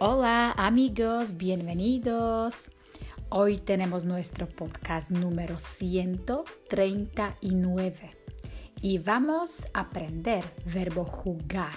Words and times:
Hola 0.00 0.52
amigos, 0.52 1.36
bienvenidos. 1.36 2.70
Hoy 3.30 3.58
tenemos 3.58 4.04
nuestro 4.04 4.46
podcast 4.46 5.10
número 5.10 5.58
139 5.58 7.92
y 8.80 8.98
vamos 8.98 9.66
aprender 9.74 10.44
verbo 10.64 11.04
jugar. 11.04 11.74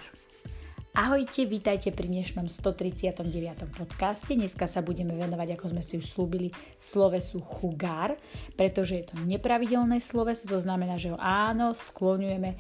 Ahojte, 0.93 1.49
vítajte 1.49 1.89
pri 1.89 2.13
dnešnom 2.13 2.45
139. 2.45 3.25
podcaste. 3.73 4.37
Dneska 4.37 4.69
sa 4.69 4.85
budeme 4.85 5.17
venovať, 5.17 5.57
ako 5.57 5.73
sme 5.73 5.81
si 5.81 5.97
už 5.97 6.05
slúbili, 6.05 6.53
slovesu 6.77 7.41
jugar, 7.41 8.21
pretože 8.53 9.01
je 9.01 9.09
to 9.09 9.17
nepravidelné 9.25 9.97
sloveso, 9.97 10.45
to 10.45 10.61
znamená, 10.61 11.01
že 11.01 11.09
ho 11.09 11.17
áno, 11.17 11.73
skloňujeme 11.73 12.53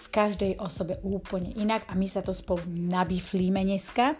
v 0.00 0.06
každej 0.08 0.56
osobe 0.64 0.96
úplne 1.04 1.52
inak 1.60 1.84
a 1.92 1.94
my 1.96 2.08
sa 2.08 2.24
to 2.24 2.32
spolu 2.32 2.64
nabiflíme 2.72 3.60
dneska. 3.68 4.16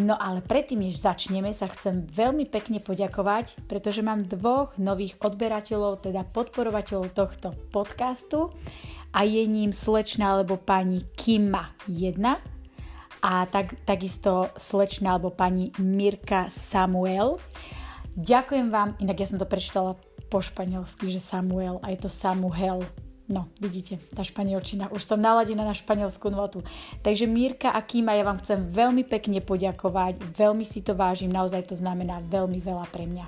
No 0.00 0.16
ale 0.16 0.40
predtým, 0.40 0.80
než 0.88 1.04
začneme, 1.04 1.52
sa 1.52 1.68
chcem 1.68 2.08
veľmi 2.08 2.48
pekne 2.48 2.80
poďakovať, 2.80 3.68
pretože 3.68 4.00
mám 4.00 4.24
dvoch 4.24 4.72
nových 4.80 5.20
odberateľov, 5.20 6.00
teda 6.00 6.24
podporovateľov 6.24 7.12
tohto 7.12 7.52
podcastu 7.68 8.48
a 9.12 9.28
je 9.28 9.44
ním 9.44 9.76
slečna 9.76 10.40
alebo 10.40 10.56
pani 10.56 11.04
Kima 11.12 11.76
1 11.84 12.16
a 13.20 13.32
tak, 13.44 13.76
takisto 13.84 14.48
slečna 14.56 15.20
alebo 15.20 15.28
pani 15.36 15.68
Mirka 15.76 16.48
Samuel. 16.48 17.36
Ďakujem 18.16 18.72
vám, 18.72 18.96
inak 19.04 19.20
ja 19.20 19.28
som 19.28 19.36
to 19.36 19.44
prečítala 19.44 20.00
po 20.32 20.40
španielsky, 20.40 21.12
že 21.12 21.20
Samuel 21.20 21.76
a 21.84 21.92
je 21.92 22.00
to 22.00 22.08
Samuel. 22.08 22.88
No, 23.30 23.46
vidíte, 23.62 24.02
tá 24.10 24.26
španielčina. 24.26 24.90
Už 24.90 25.06
som 25.06 25.22
naladená 25.22 25.62
na 25.62 25.70
španielskú 25.70 26.34
notu. 26.34 26.66
Takže 27.06 27.30
Mírka 27.30 27.70
a 27.70 27.78
Kýma, 27.78 28.18
ja 28.18 28.26
vám 28.26 28.42
chcem 28.42 28.58
veľmi 28.66 29.06
pekne 29.06 29.38
poďakovať. 29.38 30.18
Veľmi 30.34 30.66
si 30.66 30.82
to 30.82 30.98
vážim, 30.98 31.30
naozaj 31.30 31.70
to 31.70 31.78
znamená 31.78 32.18
veľmi 32.26 32.58
veľa 32.58 32.90
pre 32.90 33.06
mňa. 33.06 33.26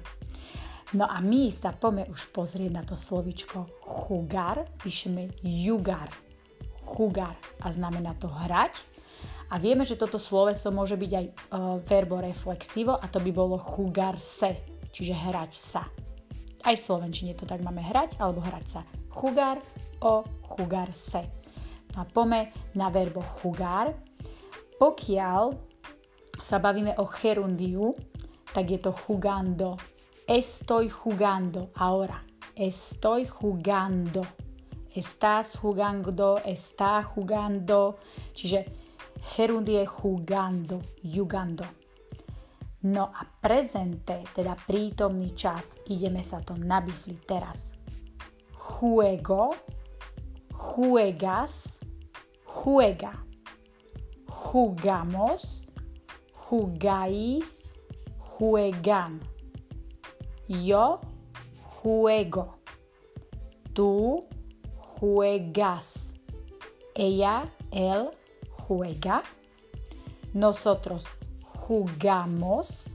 No 0.99 1.07
a 1.07 1.23
my 1.23 1.55
sa 1.55 1.71
poďme 1.71 2.11
už 2.11 2.35
pozrieť 2.35 2.71
na 2.75 2.83
to 2.83 2.99
slovičko 2.99 3.63
chugar. 3.87 4.67
Píšeme 4.83 5.39
jugar. 5.47 6.11
Chugar. 6.83 7.39
A 7.63 7.71
znamená 7.71 8.19
to 8.19 8.27
hrať. 8.27 8.83
A 9.55 9.63
vieme, 9.63 9.87
že 9.87 9.95
toto 9.95 10.19
sloveso 10.19 10.75
môže 10.75 10.99
byť 10.99 11.13
aj 11.15 11.27
uh, 11.31 11.33
verbo 11.87 12.19
reflexivo 12.19 12.99
a 12.99 13.07
to 13.07 13.23
by 13.23 13.31
bolo 13.31 13.55
chugar 13.55 14.19
se, 14.19 14.51
čiže 14.91 15.15
hrať 15.15 15.53
sa. 15.55 15.87
Aj 16.67 16.75
v 16.75 16.81
Slovenčine 16.81 17.39
to 17.39 17.47
tak 17.47 17.63
máme 17.63 17.85
hrať 17.85 18.19
alebo 18.19 18.43
hrať 18.43 18.67
sa. 18.67 18.83
Chugar 19.13 19.61
o 20.01 20.25
jugarse. 20.57 21.23
No 21.95 22.03
a 22.03 22.05
pome 22.05 22.53
na 22.75 22.89
verbo 22.89 23.21
jugar. 23.21 23.93
Pokiaľ 24.81 25.45
sa 26.43 26.59
bavíme 26.59 26.97
o 26.99 27.07
gerundiu, 27.07 27.95
tak 28.51 28.73
je 28.73 28.79
to 28.83 28.91
jugando. 28.91 29.79
Estoy 30.27 30.89
jugando 30.89 31.71
ahora. 31.77 32.19
Estoy 32.57 33.29
jugando. 33.29 34.27
Estás 34.93 35.57
jugando, 35.57 36.37
está 36.45 37.01
jugando. 37.03 37.97
Čiže 38.35 38.65
gerundie 39.23 39.87
jugando, 39.87 40.83
jugando. 41.01 41.65
No 42.83 43.15
a 43.15 43.23
prezente, 43.25 44.27
teda 44.35 44.59
prítomný 44.59 45.33
čas, 45.39 45.79
ideme 45.87 46.21
sa 46.21 46.43
to 46.43 46.59
nabifliť 46.59 47.19
teraz. 47.23 47.82
Juego, 48.63 49.51
juegas, 50.53 51.77
juega. 52.45 53.27
Jugamos, 54.29 55.67
jugáis, 56.33 57.69
juegan. 58.19 59.21
Yo 60.47 61.01
juego. 61.65 62.59
Tú 63.73 64.21
juegas. 64.77 66.13
Ella, 66.95 67.45
él 67.73 68.11
juega. 68.49 69.25
Nosotros 70.33 71.05
jugamos. 71.43 72.95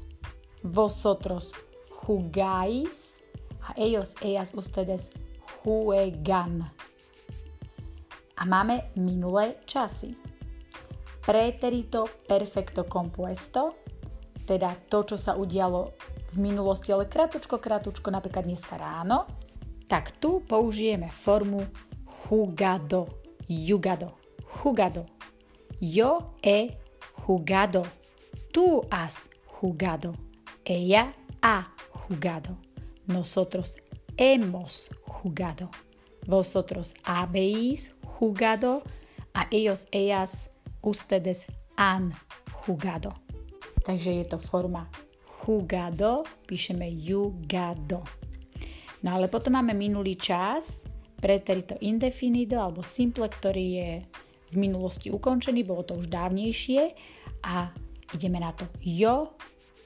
Vosotros 0.63 1.52
jugáis. 1.92 3.19
A 3.62 3.74
ellos, 3.75 4.16
ellas, 4.22 4.53
ustedes 4.56 5.09
juegan 5.68 6.64
a 8.38 8.44
máme 8.48 8.96
minulé 8.96 9.60
časy. 9.68 10.16
Preterito 11.20 12.08
perfecto 12.24 12.88
compuesto, 12.88 13.84
teda 14.48 14.72
to, 14.88 15.04
čo 15.04 15.20
sa 15.20 15.36
udialo 15.36 15.92
v 16.32 16.38
minulosti, 16.40 16.96
ale 16.96 17.12
kratučko, 17.12 17.60
kratučko, 17.60 18.08
napríklad 18.08 18.48
dneska 18.48 18.80
ráno, 18.80 19.28
tak 19.92 20.16
tu 20.24 20.40
použijeme 20.40 21.12
formu 21.12 21.68
jugado, 22.08 23.20
jugado, 23.52 24.16
jugado. 24.64 25.04
Yo 25.84 26.24
he 26.42 26.80
jugado. 27.28 27.84
Tú 28.54 28.82
has 28.90 29.30
jugado. 29.46 30.16
Ella 30.66 31.14
ha 31.42 31.76
jugado. 31.92 32.58
Nosotros 33.06 33.78
hemos 34.18 34.90
jugado. 35.28 35.70
Vosotros 36.26 36.96
habéis 37.04 37.92
jugado, 38.04 38.84
a 39.34 39.48
ellos, 39.52 39.86
ellas, 39.92 40.50
ustedes 40.82 41.46
han 41.76 42.14
jugado. 42.66 43.14
Takže 43.86 44.12
je 44.12 44.26
to 44.26 44.38
forma 44.38 44.90
jugado, 45.46 46.24
píšeme 46.48 46.90
jugado. 46.90 48.04
No 49.04 49.14
ale 49.14 49.28
potom 49.28 49.54
máme 49.54 49.78
minulý 49.78 50.18
čas, 50.18 50.84
preterito 51.22 51.78
indefinido 51.80 52.58
alebo 52.58 52.82
simple, 52.82 53.30
ktorý 53.30 53.66
je 53.78 53.92
v 54.52 54.56
minulosti 54.58 55.14
ukončený, 55.14 55.64
bolo 55.64 55.86
to 55.86 55.94
už 56.02 56.10
dávnejšie 56.10 56.98
a 57.46 57.70
ideme 58.16 58.42
na 58.42 58.52
to. 58.58 58.66
Jo 58.82 59.38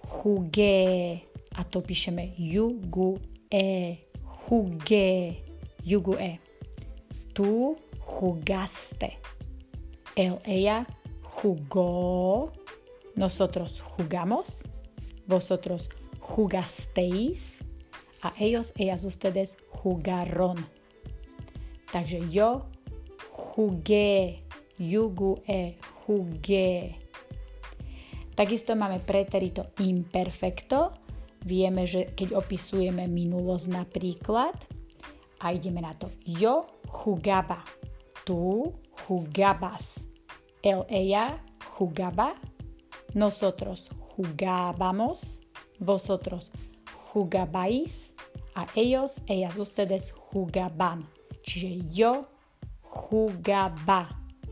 jugué 0.02 1.20
a 1.56 1.68
to 1.68 1.84
píšeme 1.84 2.40
jugu 2.40 3.20
jugué, 4.52 5.46
jugu 5.82 6.16
e. 6.20 6.42
Tu 7.34 7.74
jugaste. 8.00 9.18
Él, 10.18 10.40
ella 10.44 10.86
jugó. 11.22 12.52
Nosotros 13.16 13.80
jugamos. 13.80 14.64
Vosotros 15.26 15.90
jugasteis. 16.20 17.60
A 18.22 18.34
ellos, 18.40 18.74
ellas, 18.76 19.06
ustedes 19.06 19.58
jugaron. 19.70 20.68
Yo 22.30 22.66
jugué. 23.30 24.44
Jugué. 24.78 25.78
Jugué. 26.06 27.00
Takisto 28.36 28.76
máme 28.76 29.00
preterito 29.00 29.68
imperfecto. 29.80 30.92
Vieme, 31.42 31.90
že 31.90 32.14
keď 32.14 32.38
opisujeme 32.38 33.10
minulosť 33.10 33.68
napríklad, 33.72 34.54
a 35.42 35.58
ideme 35.58 35.82
na 35.82 35.94
to. 35.98 36.06
Yo 36.22 36.70
jugaba 36.86 37.66
tú 38.24 38.78
jugabas. 39.08 40.06
El, 40.62 40.86
ella 40.90 41.40
jugaba. 41.78 42.38
Nosotros 43.14 43.90
jugábamos. 44.16 45.42
Vosotros 45.80 46.52
jugabais. 47.12 48.14
A 48.54 48.68
ellos, 48.76 49.18
ellas, 49.28 49.58
ustedes 49.58 50.14
jugaban. 50.32 51.04
Čiže 51.44 51.70
yo 51.90 52.30
jugaba. 52.86 54.10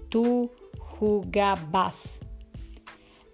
Tu 0.10 0.50
jugabas. 0.98 2.20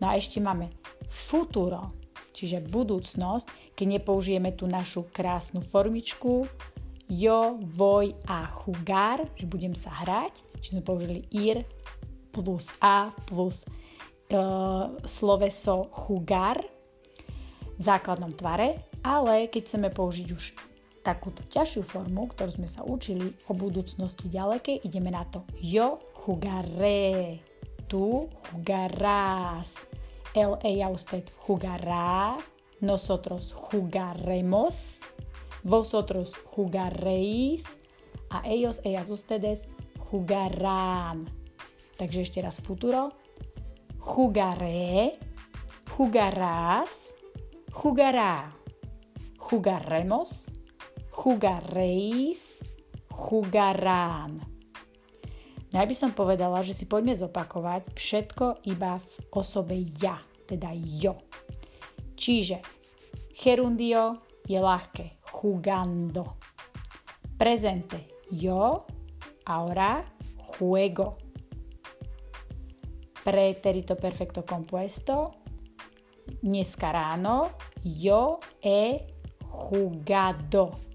No 0.01 0.11
a 0.11 0.19
ešte 0.19 0.43
máme 0.43 0.75
futuro, 1.07 1.95
čiže 2.35 2.67
budúcnosť, 2.67 3.73
keď 3.79 3.87
nepoužijeme 3.99 4.51
tú 4.51 4.67
našu 4.67 5.07
krásnu 5.15 5.63
formičku, 5.63 6.43
yo 7.07 7.55
voy 7.63 8.11
a 8.27 8.51
jugar, 8.51 9.23
že 9.39 9.47
budem 9.47 9.71
sa 9.71 9.93
hrať, 10.03 10.33
čiže 10.59 10.71
sme 10.75 10.83
použili 10.83 11.23
ir 11.31 11.63
plus 12.35 12.75
a 12.83 13.15
plus 13.31 13.63
uh, 13.63 14.91
sloveso 15.07 15.87
jugar 15.95 16.59
v 17.75 17.81
základnom 17.81 18.35
tvare, 18.35 18.83
ale 19.05 19.47
keď 19.47 19.61
chceme 19.63 19.89
použiť 19.93 20.27
už 20.35 20.43
takúto 21.05 21.45
ťažšiu 21.45 21.85
formu, 21.85 22.25
ktorú 22.33 22.57
sme 22.57 22.65
sa 22.65 22.81
učili 22.81 23.29
o 23.45 23.53
budúcnosti 23.53 24.25
ďalekej, 24.25 24.81
ideme 24.81 25.13
na 25.13 25.21
to. 25.29 25.45
Yo 25.61 26.01
jugaré, 26.25 27.37
tu 27.85 28.25
jugarás, 28.49 29.85
el, 30.35 30.57
ella, 30.63 30.89
usted 30.89 31.23
jugará, 31.39 32.37
nosotros 32.81 33.53
jugaremos, 33.53 35.01
Vosotros 35.65 36.31
jugaréis 36.45 37.63
a 38.29 38.47
ellos, 38.47 38.79
ellas, 38.83 39.09
ustedes 39.09 39.65
jugarán. 39.97 41.25
Takže 41.97 42.21
ešte 42.21 42.45
raz 42.45 42.61
futuro. 42.61 43.17
Jugaré, 43.97 45.17
jugarás, 45.89 47.15
jugará, 47.73 48.53
jugaremos, 49.41 50.53
jugaréis, 51.09 52.61
jugarán. 53.09 54.54
Ja 55.75 55.83
by 55.83 55.91
som 55.91 56.15
povedala, 56.15 56.63
že 56.63 56.71
si 56.71 56.87
poďme 56.87 57.19
zopakovať 57.19 57.99
všetko 57.99 58.63
iba 58.71 58.95
v 58.95 59.07
osobe 59.35 59.75
ja, 59.99 60.15
teda 60.47 60.71
jo. 60.71 61.19
Čiže 62.15 62.63
gerundio 63.35 64.23
je 64.47 64.55
ľahké, 64.55 65.19
jugando. 65.27 66.39
Presente, 67.35 68.23
yo, 68.31 68.87
ahora, 69.51 69.99
juego. 70.55 71.19
Preterito 73.19 73.99
perfecto 73.99 74.47
compuesto, 74.47 75.43
dneska 76.39 76.87
ráno, 76.87 77.51
yo 77.83 78.39
he 78.63 79.11
jugado 79.43 80.94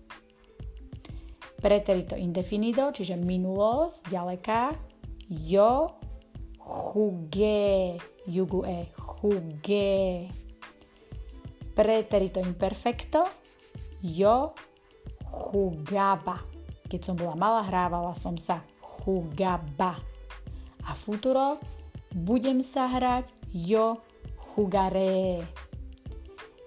Preterito 1.61 2.17
indefinido, 2.17 2.89
čiže 2.89 3.21
minulosť, 3.21 4.09
ďaleká. 4.09 4.73
Yo 5.29 5.93
jugué, 6.59 8.01
jugué, 8.25 8.89
jugué. 9.21 10.33
Preterito 11.77 12.41
imperfecto. 12.41 13.29
Yo 14.01 14.57
jugaba. 15.29 16.41
Keď 16.89 17.01
som 17.05 17.15
bola 17.15 17.37
malá, 17.37 17.61
hrávala 17.63 18.17
som 18.17 18.41
sa 18.41 18.65
jugaba. 19.05 20.01
A 20.89 20.97
futuro, 20.97 21.61
budem 22.11 22.65
sa 22.65 22.89
hrať, 22.89 23.29
yo 23.53 24.01
jugaré. 24.57 25.45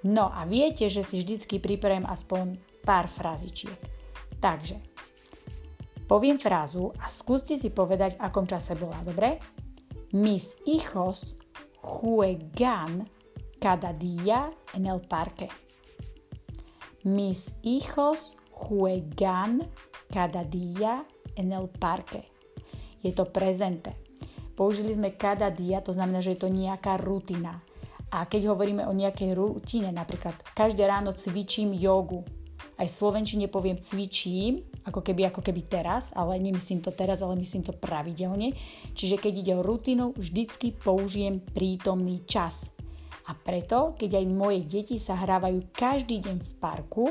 No 0.04 0.30
a 0.32 0.46
viete, 0.46 0.88
že 0.92 1.02
si 1.02 1.24
vždycky 1.24 1.58
pripravím 1.58 2.06
aspoň 2.06 2.60
pár 2.84 3.08
frazičiek. 3.08 4.03
Takže, 4.44 4.76
poviem 6.04 6.36
frázu 6.36 6.92
a 7.00 7.08
skúste 7.08 7.56
si 7.56 7.72
povedať, 7.72 8.20
v 8.20 8.24
akom 8.28 8.44
čase 8.44 8.76
bola, 8.76 9.00
dobre? 9.00 9.40
Mis 10.12 10.52
hijos 10.68 11.40
juegan 11.80 13.08
cada 13.64 13.96
día 13.96 14.52
en 14.76 14.84
el 14.92 15.00
parque. 15.00 15.48
Mis 17.08 17.56
hijos 17.64 18.36
juegan 18.52 19.64
cada 20.12 20.44
día 20.44 21.08
en 21.40 21.56
el 21.56 21.72
parque. 21.72 22.28
Je 23.00 23.16
to 23.16 23.32
prezente. 23.32 23.96
Použili 24.60 24.92
sme 24.92 25.16
cada 25.16 25.48
dia, 25.48 25.80
to 25.80 25.96
znamená, 25.96 26.20
že 26.20 26.36
je 26.36 26.44
to 26.44 26.52
nejaká 26.52 27.00
rutina. 27.00 27.64
A 28.12 28.28
keď 28.28 28.52
hovoríme 28.52 28.84
o 28.86 28.94
nejakej 28.94 29.40
rutine, 29.40 29.90
napríklad 29.96 30.36
každé 30.52 30.84
ráno 30.84 31.16
cvičím 31.16 31.74
jogu, 31.80 32.28
aj 32.78 32.88
Slovenčine 32.90 33.46
poviem 33.48 33.78
cvičím, 33.78 34.66
ako 34.84 35.06
keby, 35.06 35.30
ako 35.30 35.46
keby 35.46 35.62
teraz, 35.70 36.10
ale 36.18 36.42
nemyslím 36.42 36.82
to 36.82 36.90
teraz, 36.90 37.22
ale 37.22 37.38
myslím 37.38 37.62
to 37.62 37.74
pravidelne. 37.74 38.52
Čiže 38.98 39.22
keď 39.22 39.34
ide 39.34 39.54
o 39.56 39.66
rutinu, 39.66 40.12
vždycky 40.18 40.74
použijem 40.74 41.40
prítomný 41.40 42.26
čas. 42.26 42.68
A 43.30 43.32
preto, 43.38 43.96
keď 43.96 44.20
aj 44.20 44.26
moje 44.28 44.60
deti 44.68 45.00
sa 45.00 45.16
hrávajú 45.16 45.72
každý 45.72 46.20
deň 46.20 46.38
v 46.44 46.54
parku, 46.60 47.06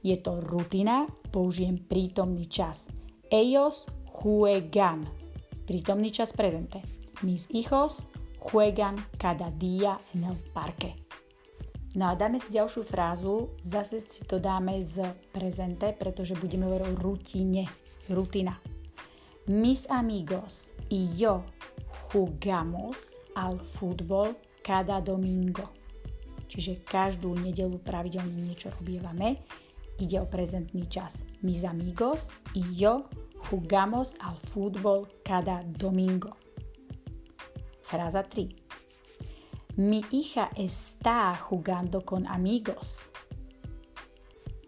je 0.00 0.16
to 0.20 0.40
rutina, 0.40 1.04
použijem 1.28 1.80
prítomný 1.80 2.48
čas. 2.48 2.88
Ellos 3.28 3.88
juegan. 4.08 5.04
Prítomný 5.64 6.12
čas 6.12 6.32
prezente. 6.32 6.80
Mis 7.24 7.48
hijos 7.48 8.04
juegan 8.40 9.00
cada 9.16 9.48
día 9.48 9.96
en 10.12 10.28
el 10.28 10.36
parque. 10.52 11.03
No 11.94 12.10
a 12.10 12.18
dáme 12.18 12.42
si 12.42 12.50
ďalšiu 12.50 12.82
frázu, 12.82 13.54
zase 13.62 14.02
si 14.02 14.26
to 14.26 14.42
dáme 14.42 14.82
z 14.82 15.14
prezente, 15.30 15.94
pretože 15.94 16.34
budeme 16.34 16.66
hovoriť 16.66 16.90
o 16.90 16.98
rutine, 16.98 17.64
rutina. 18.10 18.58
Mis 19.46 19.86
amigos 19.86 20.74
y 20.90 21.06
yo 21.14 21.46
jugamos 22.10 23.14
al 23.38 23.62
fútbol 23.62 24.34
cada 24.66 24.98
domingo. 24.98 25.70
Čiže 26.50 26.82
každú 26.82 27.34
nedelu 27.38 27.78
pravidelne 27.78 28.42
niečo 28.42 28.74
robievame. 28.74 29.42
Ide 30.02 30.18
o 30.18 30.26
prezentný 30.26 30.90
čas. 30.90 31.22
Mis 31.46 31.62
amigos 31.62 32.26
y 32.58 32.62
yo 32.74 33.06
jugamos 33.50 34.18
al 34.18 34.34
fútbol 34.34 35.06
cada 35.22 35.62
domingo. 35.62 36.34
Fráza 37.86 38.26
3. 38.26 38.63
Mi 39.76 40.04
hija 40.10 40.50
está 40.54 41.34
jugando 41.34 42.06
con 42.06 42.26
amigos. 42.30 43.02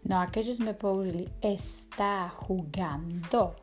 No 0.02 0.18
a 0.18 0.26
keďže 0.26 0.58
sme 0.58 0.74
použili 0.74 1.30
está 1.38 2.26
jugando, 2.26 3.54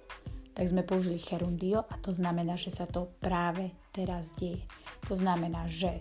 tak 0.55 0.71
sme 0.71 0.87
použili 0.87 1.19
gerundio 1.19 1.83
a 1.83 1.99
to 1.99 2.15
znamená, 2.15 2.55
že 2.55 2.71
sa 2.71 2.87
to 2.87 3.11
práve 3.19 3.75
teraz 3.91 4.31
deje. 4.39 4.63
To 5.11 5.19
znamená, 5.19 5.67
že 5.67 5.99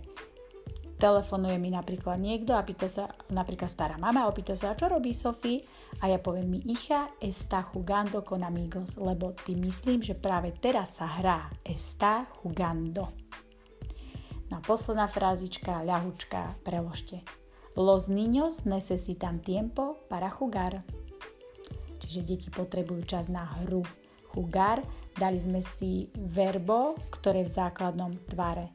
telefonuje 1.02 1.58
mi 1.58 1.74
napríklad 1.74 2.22
niekto 2.22 2.54
a 2.54 2.62
pýta 2.62 2.86
sa, 2.86 3.10
napríklad 3.34 3.66
stará 3.66 3.98
mama 3.98 4.30
opýta 4.30 4.54
sa, 4.54 4.78
čo 4.78 4.86
robí 4.86 5.10
Sofie? 5.10 5.58
A 5.98 6.06
ja 6.06 6.22
poviem, 6.22 6.54
mi 6.54 6.62
hija 6.62 7.10
está 7.18 7.66
jugando 7.66 8.22
con 8.22 8.46
amigos, 8.46 8.94
lebo 8.94 9.34
tým 9.42 9.66
myslím, 9.66 10.06
že 10.06 10.14
práve 10.14 10.54
teraz 10.54 11.02
sa 11.02 11.18
hrá 11.18 11.50
está 11.66 12.30
jugando. 12.46 13.21
Posledná 14.62 15.10
frázička, 15.10 15.82
ľahučka, 15.82 16.62
preložte. 16.62 17.26
Los 17.74 18.06
niños 18.06 18.62
necesitan 18.62 19.42
tiempo 19.42 19.98
para 20.06 20.30
jugar. 20.30 20.86
Čiže 21.98 22.20
deti 22.22 22.46
potrebujú 22.46 23.02
čas 23.02 23.26
na 23.26 23.42
hru. 23.42 23.82
Jugar, 24.30 24.78
dali 25.18 25.42
sme 25.42 25.58
si 25.66 26.06
verbo, 26.14 26.94
ktoré 27.10 27.42
v 27.42 27.50
základnom 27.50 28.14
tvare 28.30 28.70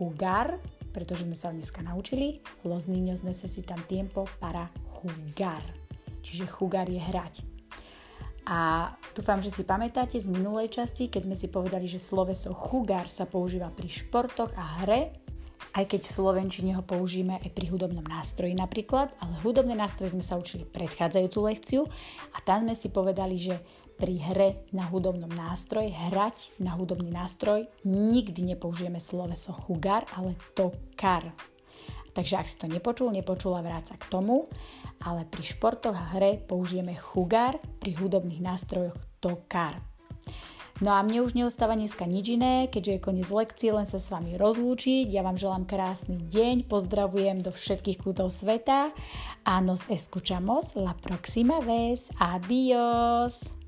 jugar, 0.00 0.56
pretože 0.96 1.28
sme 1.28 1.36
sa 1.36 1.52
dneska 1.52 1.84
naučili. 1.84 2.40
Los 2.64 2.88
niños 2.88 3.20
necesitan 3.20 3.84
tiempo 3.84 4.24
para 4.40 4.72
jugar. 5.04 5.60
Čiže 6.24 6.48
jugar 6.48 6.88
je 6.88 7.02
hrať. 7.02 7.34
A 8.46 8.94
dúfam, 9.10 9.42
že 9.42 9.50
si 9.50 9.66
pamätáte 9.66 10.16
z 10.22 10.30
minulej 10.30 10.70
časti, 10.70 11.10
keď 11.10 11.22
sme 11.26 11.36
si 11.36 11.50
povedali, 11.50 11.90
že 11.90 11.98
sloveso 11.98 12.54
chugar 12.54 13.10
sa 13.10 13.26
používa 13.26 13.74
pri 13.74 13.90
športoch 13.90 14.54
a 14.54 14.86
hre, 14.86 15.25
aj 15.76 15.84
keď 15.92 16.08
v 16.08 16.16
Slovenčine 16.16 16.72
ho 16.72 16.80
použijeme 16.80 17.36
aj 17.36 17.52
pri 17.52 17.68
hudobnom 17.68 18.02
nástroji 18.02 18.56
napríklad, 18.56 19.12
ale 19.20 19.36
hudobné 19.44 19.76
nástroje 19.76 20.16
sme 20.16 20.24
sa 20.24 20.40
učili 20.40 20.64
predchádzajúcu 20.64 21.38
lekciu 21.52 21.82
a 22.32 22.38
tam 22.40 22.64
sme 22.64 22.74
si 22.74 22.88
povedali, 22.88 23.36
že 23.36 23.60
pri 23.96 24.16
hre 24.20 24.48
na 24.72 24.88
hudobnom 24.88 25.28
nástroji, 25.28 25.92
hrať 25.92 26.60
na 26.60 26.76
hudobný 26.76 27.08
nástroj, 27.12 27.68
nikdy 27.84 28.56
nepoužijeme 28.56 29.00
sloveso 29.00 29.52
chugar, 29.52 30.04
ale 30.16 30.36
tokar. 30.52 31.32
Takže 32.12 32.40
ak 32.40 32.48
si 32.48 32.56
to 32.56 32.68
nepočul, 32.68 33.12
nepočula 33.12 33.60
vráca 33.60 33.92
k 33.96 34.08
tomu, 34.08 34.48
ale 35.04 35.28
pri 35.28 35.44
športoch 35.44 35.96
a 35.96 36.16
hre 36.16 36.40
použijeme 36.40 36.96
chugar, 36.96 37.60
pri 37.80 37.92
hudobných 37.96 38.40
nástrojoch 38.40 38.96
tokar. 39.20 39.80
No 40.84 40.92
a 40.92 41.00
mne 41.00 41.24
už 41.24 41.32
neostáva 41.32 41.72
dneska 41.72 42.04
nič 42.04 42.36
iné, 42.36 42.68
keďže 42.68 42.92
je 42.92 43.04
koniec 43.04 43.28
lekcie, 43.32 43.72
len 43.72 43.88
sa 43.88 43.96
s 43.96 44.12
vami 44.12 44.36
rozlúčiť. 44.36 45.08
Ja 45.08 45.24
vám 45.24 45.40
želám 45.40 45.64
krásny 45.64 46.20
deň, 46.28 46.68
pozdravujem 46.68 47.40
do 47.40 47.48
všetkých 47.48 48.04
kútov 48.04 48.28
sveta 48.28 48.92
a 49.40 49.54
nos 49.64 49.88
escuchamos 49.88 50.76
la 50.76 50.92
próxima 50.92 51.64
vez. 51.64 52.12
Adiós! 52.20 53.65